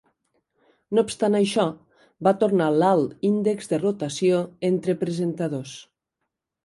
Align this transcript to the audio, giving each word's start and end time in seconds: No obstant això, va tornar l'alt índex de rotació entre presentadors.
No 0.97 1.03
obstant 1.07 1.35
això, 1.39 1.65
va 2.27 2.33
tornar 2.45 2.71
l'alt 2.77 3.29
índex 3.29 3.71
de 3.75 3.81
rotació 3.85 4.41
entre 4.71 4.97
presentadors. 5.05 5.77